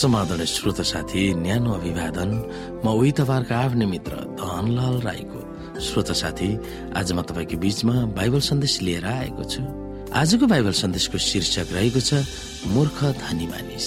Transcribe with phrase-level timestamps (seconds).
[0.00, 2.30] समाधान श्रोत साथी न्यानो अभिवादन
[2.84, 5.40] म उही तपाईँहरूको आफ्नै मित्र धनलाल राईको
[5.76, 6.48] श्रोत साथी
[6.96, 9.62] आज म तपाईँको बीचमा बाइबल सन्देश लिएर आएको छु।
[10.16, 12.24] आजको बाइबल सन्देशको शीर्षक रहेको छ
[12.72, 13.86] मूर्ख धनी मानिस।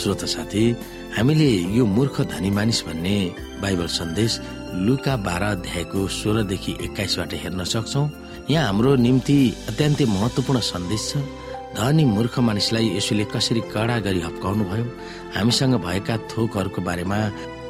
[0.00, 0.64] श्रोत साथी
[1.10, 3.14] हामीले यो मूर्ख धनी मानिस भन्ने
[3.62, 4.38] बाइबल सन्देश
[4.86, 8.02] लुका बाह्र अध्यायको सोह्रदेखि एक्काइसबाट हेर्न सक्छौ।
[8.50, 9.38] यहाँ हाम्रो निम्ति
[9.68, 11.22] अत्यन्तै महत्वपूर्ण सन्देश छ।
[11.76, 14.84] धनी मूर्ख मानिसलाई यसुले कसरी कडा गरी हप्काउनु भयो
[15.34, 17.18] हामीसँग भएका थोकहरूको बारेमा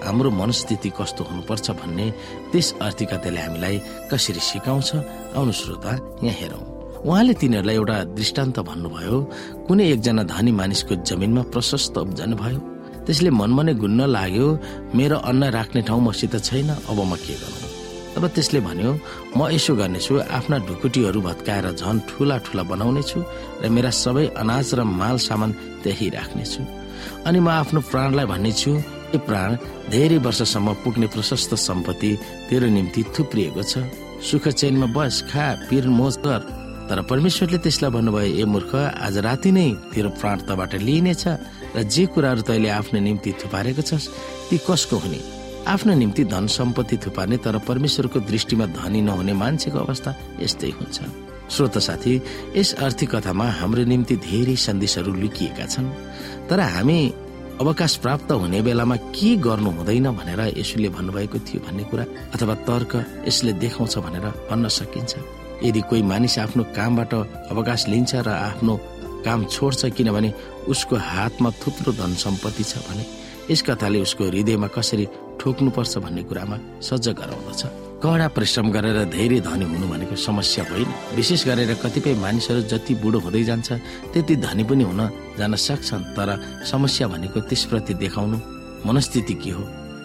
[0.04, 2.06] हाम्रो मनस्थिति कस्तो हुनुपर्छ भन्ने
[2.52, 3.76] त्यस आर्थिकताले हामीलाई
[4.12, 4.90] कसरी सिकाउँछ?
[5.36, 5.92] आउनु श्रोता
[6.24, 6.64] यहाँ हेरौँ।
[7.08, 9.16] उहाँले तिनीहरूलाई एउटा दृष्टान्त भन्नुभयो
[9.66, 12.60] कुनै एकजना धनी मानिसको जमिनमा प्रशस्त उब्जन भयो
[13.10, 14.48] त्यसले मनमा नै गुन्न लाग्यो
[14.94, 17.66] मेरो अन्न राख्ने ठाउँ मसित छैन अब म के गरौँ?
[18.14, 18.90] तब त्यसले भन्यो
[19.34, 23.18] म यसो गर्नेछु आफ्ना ढुकुटीहरू भत्काएर झन् ठुला ठुला बनाउने छु
[23.62, 25.50] र मेरा सबै अनाज र माल सामान
[25.82, 26.62] त्यही राख्नेछु।
[27.26, 29.50] अनि म आफ्नो प्राणलाई भन्नेछु ए प्राण
[29.90, 32.10] धेरै वर्षसम्म पुग्ने प्रशस्त सम्पत्ति
[32.46, 33.74] तेरो निम्ति थुप्रिएको छ।
[34.22, 36.40] सुख चैनमा बस खा पिर मोज कर
[36.90, 41.24] तर परमेश्वरले त्यसलाई भन्नुभयो ए मूर्ख आज राति नै तेरो प्राण तबाट लिइनेछ
[41.78, 44.10] र जे कुराहरू तैँले आफ्नो निम्ति थुपारेको छस्
[44.50, 45.20] ती कसको हुने?
[45.70, 50.10] आफ्नो निम्ति धन सम्पत्ति थुपार्ने तर परमेश्वरको दृष्टिमा धनी नहुने मान्छेको अवस्था
[50.42, 50.98] यस्तै हुन्छ।
[51.54, 52.14] श्रोत साथी
[52.58, 55.94] यस आर्थिक कथामा हाम्रो निम्ति धेरै सन्देशहरू लुकिएका छन्।
[56.50, 56.98] तर हामी
[57.62, 62.04] अवकाश प्राप्त हुने बेलामा के गर्नु हुँदैन भनेर यसुले भन्नुभएको थियो भन्ने कुरा
[62.34, 62.92] अथवा तर्क
[63.28, 65.14] यसले देखाउँछ भनेर भन्न सकिन्छ।
[65.62, 67.12] यदि कोही मानिस आफ्नो कामबाट
[67.52, 68.74] अवकाश लिन्छ र आफ्नो
[69.24, 70.32] काम छोड्छ किनभने
[70.68, 73.04] उसको हातमा थुप्रो धन सम्पत्ति छ भने
[73.50, 75.06] यस कथाले उसको हृदयमा कसरी
[75.40, 77.62] ठोक्नुपर्छ भन्ने कुरामा सज्ज गराउँदछ।
[78.00, 83.18] कडा परिश्रम गरेर धेरै धनी हुनु भनेको समस्या होइन। विशेष गरेर कतिपय मानिसहरू जति बुढो
[83.20, 83.68] हुँदै जान्छ
[84.12, 85.00] त्यति धनी पनि हुन
[85.38, 86.28] जान सक्छन्। तर
[86.64, 88.38] समस्या भनेको त्यसप्रति देखाउनु
[88.88, 89.62] मनस्थिति के हो?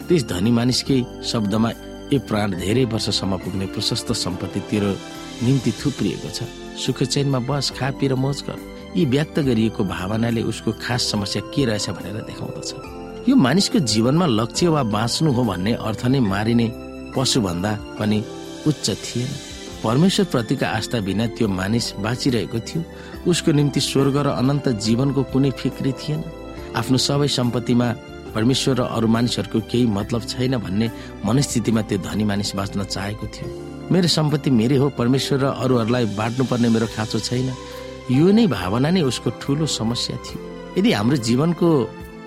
[0.07, 1.69] त्यस धनी मानिसकै शब्दमा
[2.11, 4.91] ए प्राण धेरै वर्षसम्म पुग्ने प्रशस्त सम्पत्ति तेरो
[5.43, 6.43] निम्ति थुप्रिएको छ।
[6.77, 8.59] सुख चैनमा बस खा पिर मोज गर।
[8.97, 14.67] यी व्यक्त गरिएको भावनाले उसको खास समस्या के रहेछ भनेर देखाउँदछ। यो मानिसको जीवनमा लक्ष्य
[14.67, 16.67] वा बाँच्नु हो भन्ने अर्थ नै मारिने
[17.15, 18.23] पशुभन्दा पनि
[18.67, 19.29] उच्च थिएन।
[19.83, 22.83] परमेश्वर प्रतिको आस्था बिना त्यो मानिस बाँचिरहेको थियो।
[23.27, 26.23] उसको निम्ति स्वर्ग र अनन्त जीवनको कुनै फिक्री थिएन।
[26.75, 27.87] आफ्नो सबै सम्पत्तिमा
[28.35, 30.87] परमेश्वर र अरू मानिसहरूको केही मतलब छैन भन्ने
[31.25, 36.69] मनस्थितिमा त्यो धनी मानिस बाँच्न चाहेको थियो। मेरो सम्पत्ति मेरै हो परमेश्वर र अरूहरूलाई बाँड्नुपर्ने
[36.69, 37.49] मेरो खाँचो छैन।
[38.11, 40.39] यो नै भावना नै उसको ठुलो समस्या थियो।
[40.77, 41.69] यदि हाम्रो जीवनको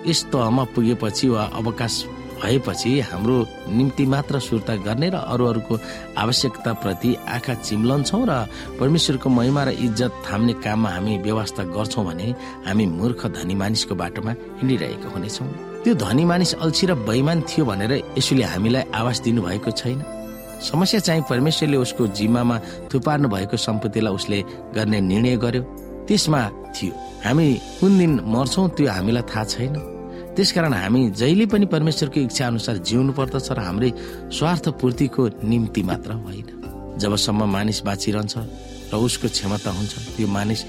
[0.07, 1.95] यस तहमा पुगेपछि वा अवकाश
[2.39, 3.37] भएपछि हाम्रो
[3.75, 5.75] निम्ति मात्र सुर्ता गर्ने र अरूहरूको
[6.23, 8.33] आवश्यकता प्रति आँखा चिम्लन्छौँ र
[8.79, 12.29] परमेश्वरको महिमा र इज्जत थाम्ने काममा हामी व्यवस्था गर्छौँ भने
[12.67, 14.33] हामी मूर्ख धनी मानिसको बाटोमा
[14.63, 15.49] हिँडिरहेका हुनेछौँ।
[15.83, 19.99] त्यो धनी मानिस अल्छी र बैमान थियो भनेर यसुले हामीलाई आवास दिनुभएको छैन।
[20.61, 22.57] समस्या चाहिँ परमेश्वरले उसको जिम्मामा
[22.93, 24.43] थुपार्नु भएको सम्पत्तिलाई उसले
[24.75, 25.63] गर्ने निर्णय गर्यो।
[26.09, 26.43] त्यसमा
[26.75, 26.93] थियो
[27.25, 27.47] हामी
[27.81, 29.75] कुन दिन मर्छौँ त्यो हामीलाई थाहा छैन।
[30.37, 33.91] त्यसकारण हामी जहिले पनि परमेश्वरको इच्छा अनुसार जिउनु पर्दछ र हाम्रै
[34.31, 36.49] स्वार्थ पूर्तिको निम्ति मात्र होइन।
[36.99, 38.35] जबसम्म मानिस बाँचिरहन्छ
[38.93, 40.61] र उसको क्षमता हुन्छ त्यो मानिस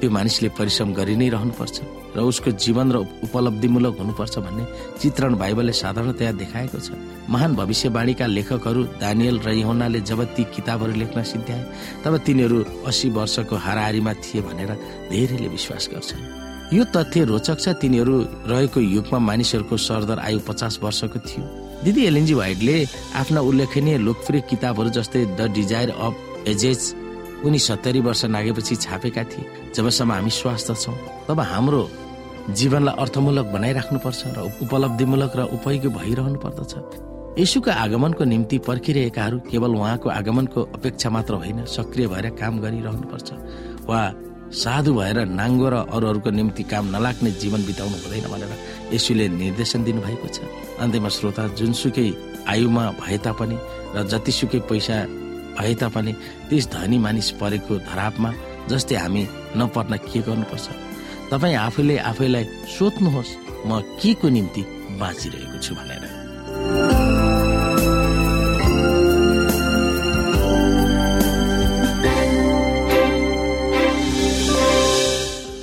[0.00, 1.76] त्यो मानिसले परिश्रम गरि नै रहनुपर्छ
[2.16, 4.64] र उसको जीवन र उपलब्धिमूलक हुनुपर्छ भन्ने
[5.00, 6.88] चित्रण बाइबलले साधारणतया देखाएको छ।
[7.28, 11.64] महान भविष्यवाणीका लेखकहरू दानियल र यहोनाले जब ती किताबहरू लेख्न सिद्ध्याए
[12.04, 12.56] तब तिनीहरू
[12.88, 14.70] अस्सी वर्षको हाराहारीमा थिए भनेर
[15.10, 16.24] धेरैले विश्वास गर्छन्।
[16.72, 18.14] यो तथ्य रोचक छ तिनीहरू
[18.48, 21.44] रहेको युगमा मानिसहरूको सरदर आयु पचास वर्षको थियो।
[21.84, 22.76] दिदी एलएनजी वाइडले
[23.14, 26.14] आफ्ना उल्लेखनीय लोकप्रिय किताबहरू जस्तै द डिजायर अफ
[26.48, 26.80] एजेज
[27.44, 29.44] उनी सत्तरी वर्ष नागेपछि छापेका थिए।
[29.74, 30.96] जबसम्म हामी स्वास्थ्य छौँ
[31.28, 31.82] तब हाम्रो
[32.50, 36.72] जीवनलाई अर्थमूलक बनाइराख्नुपर्छ र उपलब्धिमूलक र उपयोगी भइरहनु पर्दछ
[37.38, 43.28] यसुको आगमनको निम्ति पर्खिरहेकाहरू केवल उहाँको आगमनको अपेक्षा मात्र होइन सक्रिय भएर काम गरिरहनुपर्छ।
[43.88, 44.00] वा
[44.46, 48.52] साधु भएर नाङ्गो र अरूहरूको निम्ति काम नलाग्ने जीवन बिताउनु हुँदैन भनेर
[48.94, 50.38] यसुले निर्देशन दिनुभएको छ।
[50.80, 52.08] अन्त्यमा श्रोता जुनसुकै
[52.48, 53.56] आयुमा भए तापनि
[53.94, 54.96] र जतिसुकै पैसा
[55.58, 56.12] भए तापनि
[56.48, 58.30] त्यस धनी मानिस परेको धरापमा
[58.68, 59.22] जस्तै हामी
[59.56, 60.66] नपर्न के गर्नुपर्छ?
[61.30, 62.44] तपाईँ आफूले आफैलाई
[62.78, 63.32] सोध्नुहोस्
[63.66, 64.62] म के को निम्ति
[65.00, 66.04] बाँचिरहेको छु भनेर।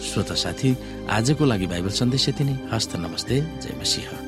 [0.04, 0.78] श्रोता साथी
[1.10, 4.23] आजको लागि बाइबल सन्देश यति नै। हस्त नमस्ते जय मसिंह।